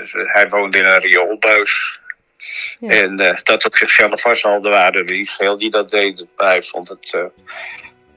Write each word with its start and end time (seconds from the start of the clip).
Dus, 0.00 0.12
eh, 0.12 0.32
hij 0.32 0.48
woonde 0.48 0.78
in 0.78 0.84
een 0.84 1.00
rioolbuis. 1.00 2.00
Ja. 2.78 2.88
En 2.88 3.20
eh, 3.20 3.38
dat 3.42 3.64
op 3.64 3.76
zichzelf 3.76 4.22
was 4.22 4.44
al, 4.44 4.64
er 4.64 4.70
waren 4.70 5.06
er 5.06 5.14
niet 5.14 5.30
veel 5.30 5.58
die 5.58 5.70
dat 5.70 5.90
deden. 5.90 6.28
Maar 6.36 6.48
hij 6.48 6.62
vond 6.62 6.88
het... 6.88 7.14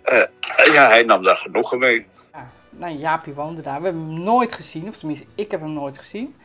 eh, 0.04 0.22
eh, 0.22 0.74
ja, 0.74 0.90
hij 0.90 1.04
nam 1.04 1.24
daar 1.24 1.38
genoegen 1.38 1.80
mee. 1.80 2.06
Ja, 2.34 2.52
nou, 2.70 2.98
Jaapie 2.98 3.34
woonde 3.34 3.62
daar. 3.62 3.78
We 3.80 3.84
hebben 3.84 4.08
hem 4.08 4.24
nooit 4.24 4.54
gezien, 4.54 4.88
of 4.88 4.98
tenminste, 4.98 5.26
ik 5.36 5.52
heb 5.52 5.60
hem 5.60 5.74
nooit 5.74 5.98
gezien. 5.98 6.36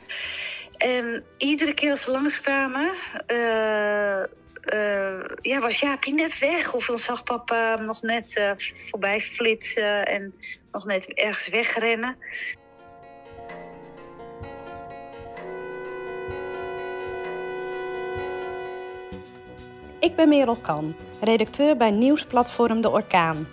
En 0.77 1.25
iedere 1.39 1.75
keer 1.75 1.91
als 1.91 2.05
we 2.05 2.11
langskwamen, 2.13 2.95
eh 3.27 4.23
eh 4.67 5.21
ja, 5.43 5.61
was 5.61 5.81
Jaapie 5.81 6.15
net 6.15 6.39
weg. 6.39 6.75
Of 6.75 6.87
dan 6.87 6.99
zag 6.99 7.23
papa 7.23 7.75
hem 7.77 7.87
nog 7.87 8.03
net 8.03 8.37
eh, 8.37 8.51
voorbij 8.57 9.21
flitsen 9.21 10.07
en 10.07 10.35
nog 10.73 10.85
net 10.85 11.13
ergens 11.13 11.49
wegrennen. 11.49 12.17
Ik 20.07 20.17
ben 20.17 20.29
Merel 20.29 20.57
Kan, 20.57 20.95
redacteur 21.21 21.77
bij 21.77 21.91
nieuwsplatform 21.91 22.81
De 22.81 22.91
Orkaan. 22.91 23.47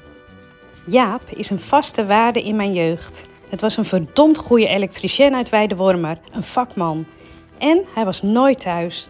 Jaap 0.85 1.21
is 1.29 1.49
een 1.49 1.59
vaste 1.59 2.05
waarde 2.05 2.43
in 2.43 2.55
mijn 2.55 2.73
jeugd. 2.73 3.25
Het 3.49 3.61
was 3.61 3.77
een 3.77 3.85
verdomd 3.85 4.37
goede 4.37 4.67
elektricien 4.67 5.35
uit 5.35 5.49
Weidewormer, 5.49 6.19
een 6.31 6.43
vakman. 6.43 7.05
En 7.57 7.85
hij 7.93 8.05
was 8.05 8.21
nooit 8.21 8.59
thuis. 8.59 9.07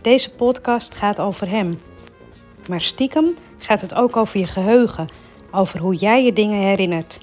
Deze 0.00 0.34
podcast 0.34 0.94
gaat 0.94 1.20
over 1.20 1.48
hem. 1.48 1.80
Maar 2.68 2.80
stiekem 2.80 3.34
gaat 3.58 3.80
het 3.80 3.94
ook 3.94 4.16
over 4.16 4.38
je 4.38 4.46
geheugen, 4.46 5.08
over 5.50 5.80
hoe 5.80 5.94
jij 5.94 6.24
je 6.24 6.32
dingen 6.32 6.60
herinnert. 6.60 7.18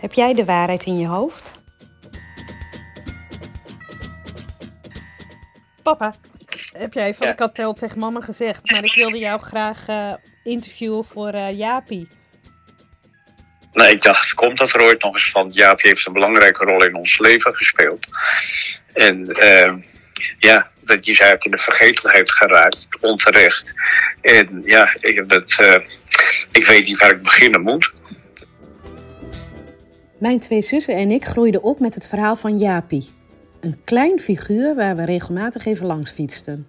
Heb 0.00 0.12
jij 0.12 0.34
de 0.34 0.44
waarheid 0.44 0.84
in 0.84 0.98
je 0.98 1.06
hoofd? 1.06 1.52
Papa, 5.82 6.14
heb 6.78 6.92
jij 6.92 7.14
van 7.14 7.26
Ja. 7.26 7.32
de 7.32 7.38
katel 7.38 7.74
tegen 7.74 7.98
mama 7.98 8.20
gezegd, 8.20 8.70
maar 8.70 8.84
ik 8.84 8.94
wilde 8.94 9.18
jou 9.18 9.40
graag 9.40 9.88
eh, 9.88 10.12
interviewen 10.42 11.04
voor 11.04 11.28
eh, 11.28 11.58
Jaapie. 11.58 12.08
Nou, 13.72 13.90
ik 13.90 14.02
dacht, 14.02 14.34
komt 14.34 14.58
dat 14.58 14.72
er 14.72 14.82
ooit 14.82 15.02
nog 15.02 15.14
eens 15.14 15.30
van? 15.30 15.48
Jaap 15.52 15.82
heeft 15.82 16.06
een 16.06 16.12
belangrijke 16.12 16.64
rol 16.64 16.84
in 16.84 16.94
ons 16.94 17.18
leven 17.18 17.56
gespeeld. 17.56 18.06
En 18.92 19.28
eh, 19.28 19.72
ja, 20.38 20.70
dat 20.80 21.04
die 21.04 21.12
is 21.12 21.20
eigenlijk 21.20 21.44
in 21.44 21.50
de 21.50 21.58
vergetelheid 21.58 22.32
geraakt, 22.32 22.86
onterecht. 23.00 23.74
En 24.20 24.62
ja, 24.64 24.96
ik, 25.00 25.14
heb 25.16 25.28
dat, 25.28 25.58
eh, 25.58 25.74
ik 26.52 26.64
weet 26.66 26.84
niet 26.84 26.98
waar 26.98 27.10
ik 27.12 27.22
beginnen 27.22 27.62
moet. 27.62 27.92
Mijn 30.18 30.40
twee 30.40 30.62
zussen 30.62 30.96
en 30.96 31.10
ik 31.10 31.24
groeiden 31.24 31.62
op 31.62 31.78
met 31.80 31.94
het 31.94 32.08
verhaal 32.08 32.36
van 32.36 32.58
Jaapie. 32.58 33.10
Een 33.60 33.80
klein 33.84 34.18
figuur 34.18 34.74
waar 34.74 34.96
we 34.96 35.04
regelmatig 35.04 35.66
even 35.66 35.86
langs 35.86 36.10
fietsten. 36.10 36.66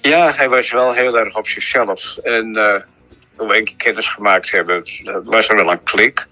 Ja, 0.00 0.32
hij 0.32 0.48
was 0.48 0.72
wel 0.72 0.92
heel 0.92 1.18
erg 1.18 1.36
op 1.36 1.46
zichzelf. 1.46 2.16
En 2.16 2.56
eh, 2.56 2.82
toen 3.36 3.48
we 3.48 3.58
een 3.58 3.64
keer 3.64 3.76
kennis 3.76 4.08
gemaakt 4.08 4.50
hebben, 4.50 4.82
was 5.24 5.48
er 5.48 5.56
wel 5.56 5.72
een 5.72 5.82
klik. 5.82 6.26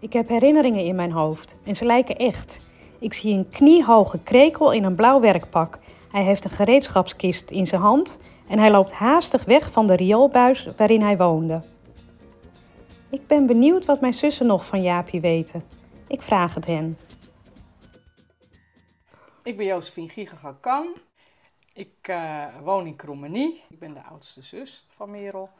Ik 0.00 0.12
heb 0.12 0.28
herinneringen 0.28 0.84
in 0.84 0.94
mijn 0.94 1.12
hoofd 1.12 1.56
en 1.64 1.76
ze 1.76 1.84
lijken 1.84 2.16
echt. 2.16 2.60
Ik 2.98 3.14
zie 3.14 3.34
een 3.34 3.50
kniehoge 3.50 4.18
krekel 4.24 4.72
in 4.72 4.84
een 4.84 4.94
blauw 4.94 5.20
werkpak. 5.20 5.78
Hij 6.10 6.22
heeft 6.22 6.44
een 6.44 6.50
gereedschapskist 6.50 7.50
in 7.50 7.66
zijn 7.66 7.80
hand 7.80 8.18
en 8.48 8.58
hij 8.58 8.70
loopt 8.70 8.92
haastig 8.92 9.44
weg 9.44 9.70
van 9.70 9.86
de 9.86 9.96
rioolbuis 9.96 10.68
waarin 10.76 11.02
hij 11.02 11.16
woonde. 11.16 11.62
Ik 13.10 13.26
ben 13.26 13.46
benieuwd 13.46 13.84
wat 13.84 14.00
mijn 14.00 14.14
zussen 14.14 14.46
nog 14.46 14.66
van 14.66 14.82
Jaapie 14.82 15.20
weten. 15.20 15.81
Ik 16.12 16.22
vraag 16.22 16.54
het 16.54 16.66
hen. 16.66 16.98
Ik 19.42 19.56
ben 19.56 19.66
Josephine 19.66 20.08
Gigaga 20.08 20.56
Kan. 20.60 20.94
Ik 21.74 21.94
eh, 22.00 22.46
woon 22.62 22.86
in 22.86 22.96
Krommenie. 22.96 23.62
Ik 23.68 23.78
ben 23.78 23.94
de 23.94 24.02
oudste 24.02 24.42
zus 24.42 24.86
van 24.88 25.10
Merel. 25.10 25.50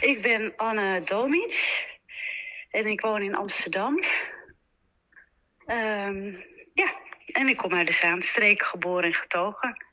Ik 0.00 0.22
ben 0.22 0.52
Anne 0.56 1.00
Domic 1.04 1.86
en 2.70 2.86
ik 2.86 3.00
woon 3.00 3.22
in 3.22 3.34
Amsterdam. 3.34 3.98
Ehm, 5.66 6.34
ja, 6.74 6.94
en 7.26 7.48
ik 7.48 7.56
kom 7.56 7.74
uit 7.74 7.86
de 7.86 7.92
Zaanstreek, 7.92 8.62
geboren 8.62 9.04
en 9.04 9.14
getogen. 9.14 9.84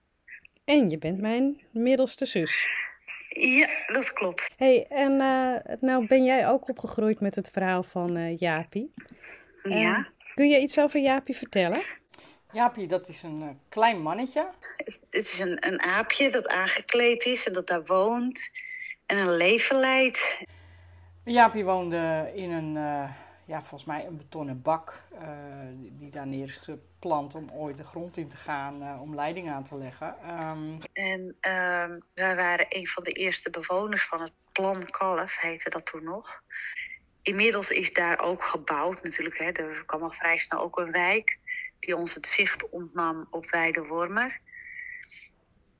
En 0.65 0.89
je 0.89 0.97
bent 0.97 1.21
mijn 1.21 1.61
middelste 1.71 2.25
zus. 2.25 2.67
Ja, 3.29 3.69
dat 3.87 4.13
klopt. 4.13 4.49
hey, 4.57 4.85
en 4.89 5.21
eh, 5.21 5.75
nou 5.79 6.07
ben 6.07 6.23
jij 6.23 6.47
ook 6.47 6.69
opgegroeid 6.69 7.19
met 7.19 7.35
het 7.35 7.49
verhaal 7.49 7.83
van 7.83 8.17
eh 8.17 8.37
Jaapie. 8.37 8.93
Ja. 9.63 10.07
kun 10.33 10.49
je 10.49 10.59
iets 10.59 10.79
over 10.79 10.99
Jaapie 10.99 11.35
vertellen? 11.35 11.83
Jaapie, 12.51 12.87
dat 12.87 13.07
is 13.07 13.23
een 13.23 13.41
eh, 13.41 13.49
klein 13.69 14.01
mannetje. 14.01 14.47
Het 14.77 15.01
is 15.09 15.39
een, 15.39 15.67
een 15.67 15.81
aapje 15.81 16.29
dat 16.31 16.47
aangekleed 16.47 17.25
is 17.25 17.45
en 17.47 17.53
dat 17.53 17.67
daar 17.67 17.85
woont 17.85 18.51
en 19.05 19.17
een 19.17 19.35
leven 19.35 19.79
leidt. 19.79 20.41
Jaapie 21.23 21.63
woonde 21.65 22.31
in 22.35 22.51
een, 22.51 22.77
eh, 22.77 23.09
ja, 23.45 23.59
volgens 23.59 23.85
mij 23.85 24.05
een 24.05 24.17
betonnen 24.17 24.61
bak. 24.61 25.01
eh, 25.19 25.29
die- 25.73 26.09
daar 26.11 26.27
neer 26.27 26.47
is 26.47 26.57
geplant 26.57 27.35
om 27.35 27.49
ooit 27.51 27.77
de 27.77 27.83
grond 27.83 28.17
in 28.17 28.27
te 28.27 28.37
gaan 28.37 28.81
eh, 28.81 29.01
om 29.01 29.15
leiding 29.15 29.49
aan 29.49 29.63
te 29.63 29.77
leggen. 29.77 30.15
Ehm, 30.23 30.73
En 30.93 31.35
ehm, 31.39 31.99
wij 32.13 32.35
waren 32.35 32.65
een 32.69 32.87
van 32.87 33.03
de 33.03 33.11
eerste 33.11 33.49
bewoners 33.49 34.05
van 34.05 34.21
het 34.21 34.31
Plan 34.51 34.89
Kalf, 34.89 35.39
heette 35.39 35.69
dat 35.69 35.85
toen 35.85 36.03
nog. 36.03 36.41
Inmiddels 37.23 37.69
is 37.69 37.93
daar 37.93 38.19
ook 38.19 38.43
gebouwd 38.43 39.03
natuurlijk. 39.03 39.37
Hè. 39.37 39.51
Er 39.51 39.83
kwam 39.85 40.03
al 40.03 40.11
vrij 40.11 40.37
snel 40.37 40.59
ook 40.59 40.77
een 40.77 40.91
wijk 40.91 41.37
die 41.79 41.95
ons 41.95 42.13
het 42.13 42.27
zicht 42.27 42.69
ontnam 42.69 43.27
op 43.29 43.49
Weidewormer. 43.49 44.39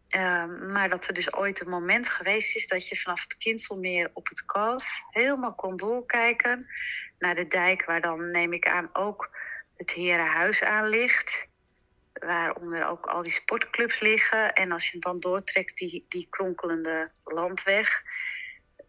Ehm, 0.08 0.72
maar 0.72 0.90
dat 0.90 1.08
er 1.08 1.14
dus 1.14 1.34
ooit 1.34 1.62
een 1.62 1.70
moment 1.70 2.08
geweest 2.08 2.56
is 2.56 2.68
dat 2.68 2.88
je 2.88 2.96
vanaf 2.96 3.22
het 3.22 3.38
Kinselmeer 3.38 4.10
op 4.14 4.28
het 4.28 4.46
Kalf 4.46 5.02
helemaal 5.10 5.54
kon 5.56 5.78
doorkijken 5.78 6.68
naar 7.20 7.36
de 7.36 7.48
dijk, 7.48 7.86
waar 7.86 8.02
dan 8.02 8.32
neem 8.32 8.54
ik 8.54 8.68
aan 8.68 8.90
ook 8.94 9.38
het 9.78 9.92
Herenhuis 9.92 10.64
aan 10.64 10.88
ligt 10.88 11.52
waaronder 12.14 12.88
ook 12.88 13.06
al 13.06 13.24
die 13.24 13.32
sportclubs 13.32 14.00
liggen. 14.00 14.54
En 14.54 14.72
als 14.72 14.90
je 14.90 15.00
dan 15.00 15.20
doortrekt, 15.20 15.78
die, 15.78 16.06
die 16.10 16.28
kronkelende 16.30 17.12
landweg, 17.24 18.04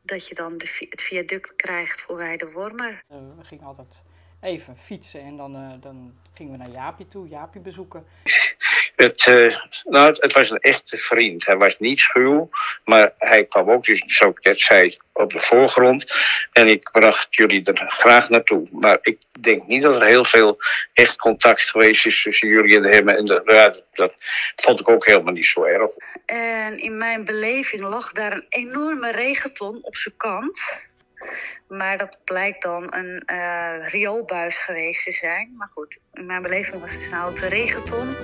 dat 0.05 0.29
je 0.29 0.35
dan 0.35 0.59
de, 0.59 0.87
het 0.91 1.03
viaduct 1.03 1.57
krijgt 1.57 2.01
voor 2.01 2.17
Weidewormer. 2.17 3.03
eh, 3.09 3.19
we 3.37 3.45
gingen 3.45 3.65
altijd 3.65 4.03
even 4.41 4.77
fietsen 4.77 5.21
en 5.21 5.37
dan, 5.37 5.57
eh, 5.57 5.73
dan 5.81 6.15
gingen 6.33 6.53
we 6.53 6.59
naar 6.59 6.71
Jaapie 6.71 7.09
toe, 7.09 7.29
Jaapie 7.29 7.61
bezoeken. 7.61 8.05
Het, 8.97 9.27
eh, 9.27 9.57
nou, 9.85 10.17
het, 10.21 10.33
was 10.33 10.51
een 10.51 10.59
echte 10.59 10.97
vriend. 10.97 11.47
Hij 11.47 11.57
was 11.57 11.79
niet 11.79 12.01
schuw, 12.01 12.51
maar 12.85 13.13
hij 13.19 13.45
kwam 13.45 13.71
ook, 13.71 13.85
dus 13.85 14.03
zoals 14.07 14.35
ik 14.37 14.45
net 14.45 14.61
zei, 14.61 14.97
op 15.13 15.33
de 15.33 15.41
voorgrond. 15.41 16.13
En 16.53 16.69
ik 16.69 16.91
bracht 16.93 17.27
jullie 17.31 17.65
er 17.65 17.85
graag 17.89 18.29
naartoe. 18.29 18.69
Maar 18.73 18.99
ik 19.03 19.19
denk 19.41 19.67
niet 19.67 19.83
dat 19.83 19.95
er 19.95 20.05
heel 20.05 20.25
veel 20.25 20.59
echt 20.93 21.17
contact 21.17 21.71
geweest 21.71 22.07
is 22.07 22.23
tussen 22.23 22.49
jullie 22.49 22.77
en 22.77 22.85
hem. 22.85 23.09
En 23.09 23.25
de, 23.25 23.83
dat, 23.93 24.17
vond 24.57 24.81
ik 24.81 24.89
ook 24.89 25.07
helemaal 25.07 25.33
niet 25.33 25.47
zo 25.47 25.65
erg. 25.65 25.91
En 26.27 26.79
in 26.79 26.97
mijn 26.97 27.25
beleving 27.25 27.83
lag 27.83 28.13
daar 28.13 28.33
een 28.33 28.47
enorme 28.49 29.11
regenton 29.11 29.79
op 29.83 29.97
zijn 29.97 30.17
kant. 30.17 30.61
Maar 31.69 31.99
dat 31.99 32.19
blijkt 32.25 32.63
dan 32.63 32.95
een 32.95 33.23
eh 33.27 33.89
rioolbuis 33.89 34.59
geweest 34.59 35.05
te 35.05 35.13
zijn. 35.13 35.55
Maar 35.59 35.71
goed, 35.73 35.99
in 36.13 36.27
mijn 36.27 36.43
beleving 36.43 36.81
was 36.81 36.93
het 36.93 37.07
een 37.07 37.19
oude 37.19 37.49
regenton. 37.49 38.17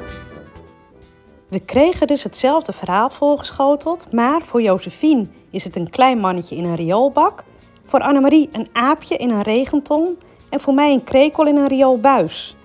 We 1.51 1.61
kregen 1.61 2.07
dus 2.07 2.23
hetzelfde 2.23 2.73
verhaal 2.73 3.11
voorgeschoteld, 3.11 4.13
maar 4.13 4.43
voor 4.43 4.63
Josephine 4.63 5.27
is 5.51 5.65
het 5.65 5.77
een 5.77 5.91
klein 5.91 6.19
mannetje 6.19 6.57
in 6.57 6.65
een 6.65 6.77
rioolbak, 6.77 7.45
voor 7.85 8.01
Annemarie 8.01 8.49
een 8.53 8.69
aapje 8.73 9.17
in 9.17 9.31
een 9.31 9.43
regenton 9.43 10.19
en 10.51 10.61
voor 10.61 10.75
mij 10.75 10.93
een 10.93 11.05
krekel 11.05 11.47
in 11.47 11.57
een 11.57 11.69
rioolbuis. 11.69 12.57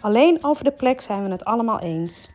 Alleen 0.00 0.44
over 0.44 0.64
de 0.64 0.70
plek 0.70 1.00
zijn 1.00 1.24
we 1.24 1.30
het 1.30 1.44
allemaal 1.44 1.80
eens. 1.80 2.28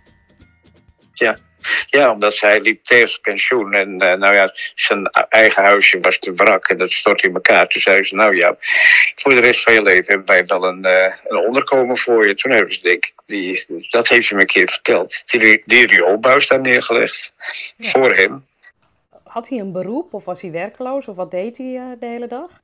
Ja. 1.14 1.38
Ja, 1.86 2.12
omdat 2.12 2.36
zij 2.36 2.62
liep 2.62 2.84
tegen 2.84 3.22
pensioen. 3.22 3.74
En 3.74 4.00
eh, 4.00 4.18
nou 4.18 4.36
ja, 4.36 4.52
zijn 4.76 5.06
eigen 5.30 5.64
huisje 5.64 6.00
was 6.00 6.20
te 6.20 6.34
wrak 6.34 6.68
en 6.68 6.78
dat 6.78 6.92
stort 6.92 7.24
in 7.24 7.34
elkaar. 7.34 7.68
Toen 7.68 7.82
zei 7.82 8.04
ze, 8.04 8.16
nou 8.16 8.36
ja, 8.36 8.58
voor 9.16 9.36
de 9.36 9.42
rest 9.42 9.64
van 9.64 9.74
je 9.74 9.82
leven 9.82 10.06
hebben 10.06 10.28
wij 10.28 10.46
wel 10.46 10.64
een, 10.64 10.86
eh, 10.86 11.16
een 11.28 11.38
onderkomen 11.38 11.98
voor 11.98 12.28
je. 12.28 12.34
Toen 12.34 12.52
hebben 12.52 12.74
ze, 12.74 12.82
denk 12.82 13.06
ik, 13.06 13.14
die, 13.26 13.86
dat 13.90 14.08
heeft 14.08 14.28
ze 14.28 14.36
me 14.36 14.42
een 14.42 14.48
keer 14.48 14.70
verteld. 14.70 15.24
Die, 15.26 15.64
die 15.66 15.88
rioolbuis 15.88 16.48
daar 16.48 16.60
neergelegd. 16.60 17.34
Ja. 17.78 17.90
Voor 17.90 18.14
hem. 18.14 18.48
Had 19.24 19.50
hij 19.50 19.60
een 19.60 19.72
beroep 19.72 20.14
of 20.14 20.26
was 20.26 20.42
hij 20.42 20.52
werkloos 20.52 21.08
of 21.08 21.16
wat 21.16 21.32
deed 21.32 21.58
hij 21.58 21.76
eh, 21.76 22.00
de 22.00 22.06
hele 22.06 22.28
dag? 22.28 22.62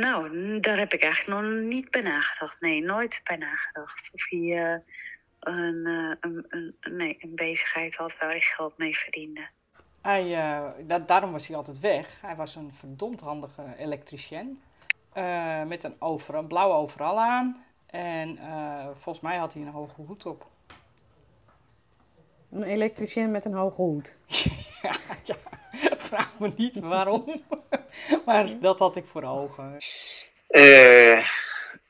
Nou, 0.00 0.60
daar 0.60 0.78
heb 0.78 0.92
ik 0.92 1.02
eigenlijk 1.02 1.40
nog 1.40 1.50
niet 1.52 1.90
bij 1.90 2.00
nagedacht. 2.00 2.60
Nee, 2.60 2.82
nooit 2.82 3.20
bij 3.24 3.36
nagedacht. 3.36 4.10
Of 4.12 4.24
hij 4.28 4.82
een, 5.46 5.86
eh, 5.86 6.16
een, 6.30 6.46
een, 6.48 6.96
nee, 6.96 7.16
een 7.20 7.34
bezigheid 7.34 7.94
had 7.94 8.18
waar 8.18 8.30
hij 8.30 8.40
geld 8.40 8.78
mee 8.78 8.96
verdiende. 8.96 9.48
Hij, 10.02 10.28
da- 10.86 10.98
daarom 10.98 11.32
was 11.32 11.46
hij 11.46 11.56
altijd 11.56 11.80
weg. 11.80 12.20
Hij 12.20 12.36
was 12.36 12.54
een 12.54 12.74
verdomd 12.74 13.20
handige 13.20 13.74
elektricien. 13.78 14.60
Eh, 15.16 15.62
met 15.62 15.84
een, 15.84 15.96
over, 15.98 16.34
een 16.34 16.46
blauwe 16.46 16.74
overal 16.74 17.20
aan. 17.20 17.64
En 17.86 18.38
eh, 18.38 18.86
volgens 18.94 19.20
mij 19.20 19.36
had 19.36 19.52
hij 19.54 19.62
een 19.62 19.68
hoge 19.68 20.00
hoed 20.02 20.26
op. 20.26 20.46
Een 22.50 22.62
elektricien 22.62 23.30
met 23.30 23.44
een 23.44 23.52
hoge 23.54 23.82
hoed. 23.82 24.18
ja, 24.82 24.96
ja, 25.24 25.36
vraag 25.96 26.38
me 26.38 26.52
niet 26.56 26.78
waarom. 26.78 27.42
maar 28.26 28.60
dat 28.60 28.78
had 28.78 28.96
ik 28.96 29.06
voor 29.06 29.22
ogen. 29.22 29.78
Eh, 30.48 31.28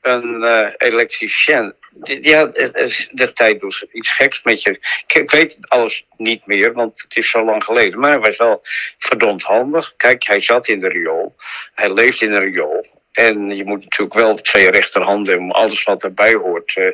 een 0.07 0.43
eh, 0.43 0.73
elektricien. 0.77 1.73
Die, 1.91 2.19
die 2.19 2.35
had 2.35 2.55
eh, 2.55 2.83
eh, 2.83 2.91
de 3.11 3.31
tijd 3.31 3.59
dus 3.61 3.85
iets 3.91 4.11
geks 4.11 4.43
met 4.43 4.61
je. 4.61 4.69
Ik, 4.71 5.13
ik 5.13 5.31
weet 5.31 5.57
alles 5.61 6.05
niet 6.17 6.45
meer, 6.45 6.73
want 6.73 7.01
het 7.01 7.17
is 7.17 7.29
zo 7.29 7.45
lang 7.45 7.63
geleden. 7.63 7.99
Maar 7.99 8.11
hij 8.11 8.19
was 8.19 8.37
wel 8.37 8.61
verdomd 8.97 9.43
handig. 9.43 9.93
Kijk, 9.97 10.23
hij 10.23 10.39
zat 10.39 10.67
in 10.67 10.79
de 10.79 10.87
riool. 10.87 11.35
Hij 11.75 11.93
leeft 11.93 12.21
in 12.21 12.31
de 12.31 12.39
riool. 12.39 12.85
En 13.11 13.55
je 13.55 13.65
moet 13.65 13.83
natuurlijk 13.83 14.19
wel 14.19 14.35
twee 14.35 14.71
rechterhanden 14.71 15.37
om 15.39 15.51
alles 15.51 15.83
wat 15.83 16.03
erbij 16.03 16.33
hoort 16.33 16.75
eh, 16.75 16.85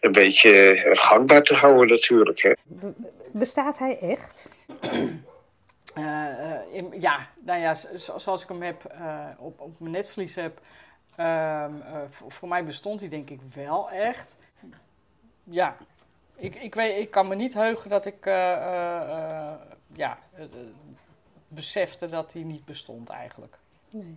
een 0.00 0.12
beetje 0.12 0.80
gangbaar 0.92 1.42
te 1.42 1.54
houden 1.54 1.88
natuurlijk. 1.88 2.42
Hè. 2.42 2.52
Be- 2.64 2.92
bestaat 3.32 3.78
hij 3.78 3.98
echt? 3.98 4.50
In- 6.72 6.94
ja, 7.00 7.30
nou 7.44 7.60
ja, 7.60 7.74
zo- 7.74 8.18
zoals 8.18 8.42
ik 8.42 8.48
hem 8.48 8.62
heb 8.62 8.84
eh, 8.84 9.26
op, 9.38 9.60
op 9.60 9.80
mijn 9.80 9.92
netvlies 9.92 10.34
heb. 10.34 10.58
Ehm, 11.18 11.80
eh, 11.80 12.00
voor, 12.08 12.32
voor 12.32 12.48
mij 12.48 12.64
bestond 12.64 13.00
hij 13.00 13.08
denk 13.08 13.30
ik 13.30 13.40
wel 13.54 13.90
echt. 13.90 14.36
Ja, 15.44 15.76
ik, 16.36 16.54
ik, 16.54 16.74
weet, 16.74 16.98
ik 16.98 17.10
kan 17.10 17.28
me 17.28 17.34
niet 17.34 17.54
heugen 17.54 17.90
dat 17.90 18.06
ik 18.06 18.26
eh, 18.26 18.52
eh, 18.52 19.54
ja, 19.92 20.18
eh, 20.34 20.44
besefte 21.48 22.08
dat 22.08 22.32
hij 22.32 22.42
niet 22.42 22.64
bestond 22.64 23.08
eigenlijk. 23.08 23.58
Nee. 23.90 24.12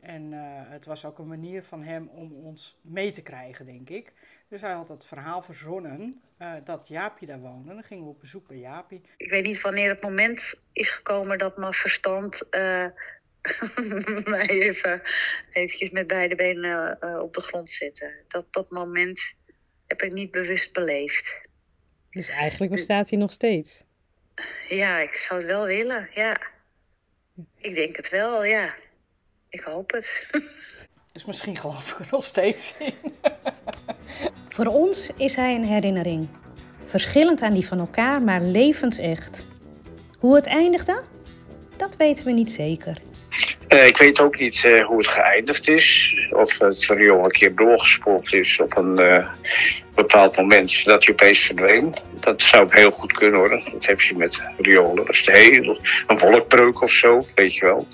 En 0.00 0.32
eh, 0.32 0.40
het 0.70 0.86
was 0.86 1.04
ook 1.04 1.18
een 1.18 1.28
manier 1.28 1.62
van 1.62 1.82
hem 1.82 2.08
om 2.14 2.32
ons 2.32 2.78
mee 2.80 3.10
te 3.10 3.22
krijgen, 3.22 3.64
denk 3.64 3.90
ik. 3.90 4.12
Dus 4.48 4.60
hij 4.60 4.72
had 4.72 4.88
het 4.88 5.04
verhaal 5.04 5.42
verzonnen 5.42 6.20
eh, 6.36 6.52
dat 6.64 6.88
Jaapie 6.88 7.26
daar 7.26 7.40
woonde. 7.40 7.74
Dan 7.74 7.82
gingen 7.82 8.04
we 8.04 8.10
op 8.10 8.20
bezoek 8.20 8.46
bij 8.46 8.56
Jaapie. 8.56 9.02
Ik 9.16 9.30
weet 9.30 9.44
niet 9.44 9.60
wanneer 9.60 9.88
het 9.90 10.02
moment 10.02 10.62
is 10.72 10.90
gekomen 10.90 11.38
dat 11.38 11.56
mijn 11.56 11.72
verstand 11.72 12.48
eh, 12.48 12.86
mij 14.24 14.46
even 14.46 15.02
eventjes 15.52 15.90
met 15.90 16.06
beide 16.06 16.34
benen 16.34 17.00
eh, 17.00 17.22
op 17.22 17.34
de 17.34 17.40
grond 17.40 17.70
zette. 17.70 18.24
Dat, 18.28 18.46
dat 18.50 18.70
moment 18.70 19.34
heb 19.86 20.02
ik 20.02 20.12
niet 20.12 20.30
bewust 20.30 20.72
beleefd. 20.72 21.40
Dus 22.10 22.28
eigenlijk 22.28 22.72
bestaat 22.72 23.10
hij 23.10 23.18
nog 23.18 23.32
steeds. 23.32 23.84
Ja, 24.68 24.98
ik 24.98 25.14
zou 25.14 25.40
het 25.40 25.48
wel 25.48 25.64
willen, 25.64 26.08
ja. 26.14 26.40
Ik 27.56 27.74
denk 27.74 27.96
het 27.96 28.08
wel, 28.08 28.44
ja. 28.44 28.74
Ik 29.48 29.60
hoop 29.60 29.90
het. 29.90 30.26
Dus 31.12 31.24
misschien 31.24 31.56
geloof 31.56 31.92
ik 31.92 31.98
er 31.98 32.06
nog 32.10 32.24
steeds 32.24 32.74
in. 32.78 32.94
Voor 34.54 34.66
ons 34.66 35.10
is 35.16 35.34
hij 35.34 35.54
een 35.54 35.64
herinnering. 35.64 36.28
Verschillend 36.84 37.42
aan 37.42 37.52
die 37.52 37.66
van 37.66 37.78
elkaar, 37.78 38.22
maar 38.22 38.40
levensecht. 38.40 39.46
Hoe 40.18 40.34
het 40.34 40.46
eindigde? 40.46 41.02
Dat 41.76 41.96
weten 41.96 42.24
we 42.24 42.30
niet 42.30 42.50
zeker. 42.50 43.00
Eh, 43.70 43.86
ik 43.86 43.96
weet 43.96 44.20
ook 44.20 44.38
niet 44.38 44.64
eh, 44.64 44.84
hoe 44.84 44.98
het 44.98 45.06
geëindigd 45.06 45.68
is. 45.68 46.16
Of 46.30 46.58
het 46.58 46.86
riool 46.86 47.24
een 47.24 47.30
keer 47.30 47.54
doorgespoeld 47.54 48.32
is 48.32 48.60
op 48.60 48.76
een 48.76 48.98
eh, 48.98 49.26
bepaald 49.94 50.36
moment 50.36 50.84
dat 50.84 51.04
hij 51.04 51.14
opeens 51.14 51.38
verdween. 51.38 51.94
Dat 52.20 52.42
zou 52.42 52.66
heel 52.70 52.90
goed 52.90 53.12
kunnen 53.12 53.38
hoor. 53.38 53.48
Dat 53.48 53.86
heb 53.86 54.00
je 54.00 54.16
met 54.16 54.42
riolen. 54.58 55.06
Als 55.06 55.18
het 55.18 55.36
heel 55.36 55.78
een 56.06 56.18
wolkbreuk 56.18 56.82
of 56.82 56.90
zo, 56.90 57.24
weet 57.34 57.54
je 57.54 57.64
wel. 57.64 57.86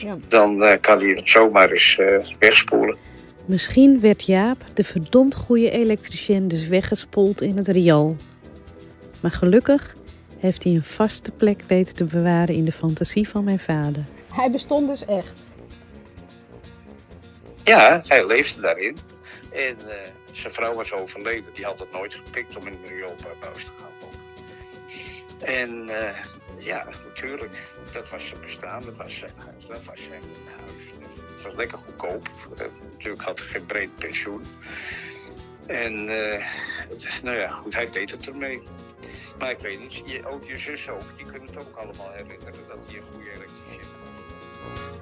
Ja. 0.00 0.16
Dan 0.28 0.78
kan 0.80 0.98
hij 0.98 1.08
het 1.08 1.28
zomaar 1.28 1.70
eens 1.70 1.98
wegspoelen. 2.38 2.96
Misschien 3.44 4.00
werd 4.00 4.26
Jaap, 4.26 4.64
de 4.74 4.84
verdomd 4.84 5.34
goede 5.34 5.70
elektricien, 5.70 6.48
dus 6.48 6.68
weggespoeld 6.68 7.40
in 7.40 7.56
het 7.56 7.68
riool. 7.68 8.16
Maar 9.20 9.30
gelukkig 9.30 9.96
heeft 10.38 10.64
hij 10.64 10.72
een 10.72 10.84
vaste 10.84 11.30
plek 11.30 11.62
weten 11.66 11.94
te 11.94 12.04
bewaren 12.04 12.54
in 12.54 12.64
de 12.64 12.72
fantasie 12.72 13.28
van 13.28 13.44
mijn 13.44 13.58
vader. 13.58 14.04
Hij 14.32 14.50
bestond 14.50 14.88
dus 14.88 15.04
echt. 15.04 15.50
Ja, 17.64 18.02
hij 18.06 18.26
leefde 18.26 18.60
daarin. 18.60 18.98
En 19.52 19.90
eh, 19.90 20.10
zijn 20.32 20.52
vrouw 20.52 20.74
was 20.74 20.92
overleden. 20.92 21.52
Die 21.52 21.64
had 21.64 21.78
het 21.78 21.92
nooit 21.92 22.14
gepikt 22.14 22.56
om 22.56 22.66
in 22.66 22.72
een 22.72 22.88
rioolbuis 22.88 23.64
te 23.64 23.70
gaan 23.80 23.92
wonen. 24.00 24.20
En 25.38 25.88
eh, 25.88 26.24
ja, 26.58 26.86
natuurlijk. 27.08 27.74
Dat 27.92 28.10
was 28.10 28.28
zijn 28.28 28.40
bestaan. 28.40 28.84
Dat 28.84 28.96
was 28.96 29.18
zijn 29.18 29.32
huis. 29.36 29.66
Dat 29.66 29.84
was 29.84 30.02
zijn 30.02 30.22
huis. 30.46 30.84
Het 31.34 31.42
was 31.42 31.54
lekker 31.54 31.78
goedkoop. 31.78 32.28
Eh, 32.56 32.66
natuurlijk 32.92 33.22
had 33.22 33.38
hij 33.38 33.48
geen 33.48 33.66
breed 33.66 33.96
pensioen. 33.96 34.46
En 35.66 36.04
nou 37.22 37.36
ja, 37.36 37.48
goed, 37.48 37.74
hij 37.74 37.90
deed 37.90 38.10
het 38.10 38.26
ermee. 38.26 38.62
Maar 39.38 39.50
ik 39.50 39.58
weet 39.58 39.80
niet, 39.80 40.10
je, 40.10 40.26
ook 40.26 40.44
je 40.44 40.58
zus 40.58 40.88
ook, 40.88 41.02
die 41.16 41.26
kunnen 41.26 41.48
het 41.48 41.56
ook 41.56 41.76
allemaal 41.76 42.10
herinneren 42.12 42.66
dat 42.68 42.78
hij 42.86 42.96
een 42.96 43.02
goede 43.12 43.30
elektricien 43.30 43.91
Thank 44.62 44.94
you. 44.94 45.01